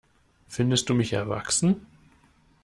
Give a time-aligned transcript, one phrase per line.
[0.47, 1.85] Findest du mich erwachsen?